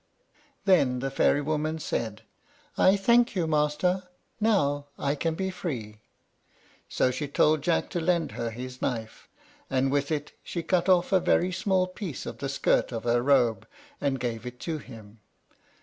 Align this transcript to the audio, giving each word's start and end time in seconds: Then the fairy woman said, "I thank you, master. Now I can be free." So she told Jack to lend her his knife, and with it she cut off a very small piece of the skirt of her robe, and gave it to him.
Then 0.65 0.97
the 0.97 1.11
fairy 1.11 1.41
woman 1.41 1.77
said, 1.77 2.23
"I 2.75 2.97
thank 2.97 3.35
you, 3.35 3.45
master. 3.45 4.05
Now 4.39 4.87
I 4.97 5.13
can 5.13 5.35
be 5.35 5.51
free." 5.51 5.99
So 6.89 7.11
she 7.11 7.27
told 7.27 7.61
Jack 7.61 7.91
to 7.91 7.99
lend 8.01 8.31
her 8.31 8.49
his 8.49 8.81
knife, 8.81 9.27
and 9.69 9.91
with 9.91 10.11
it 10.11 10.31
she 10.41 10.63
cut 10.63 10.89
off 10.89 11.11
a 11.11 11.19
very 11.19 11.51
small 11.51 11.85
piece 11.85 12.25
of 12.25 12.39
the 12.39 12.49
skirt 12.49 12.91
of 12.91 13.03
her 13.03 13.21
robe, 13.21 13.67
and 14.01 14.19
gave 14.19 14.47
it 14.47 14.59
to 14.61 14.79
him. 14.79 15.19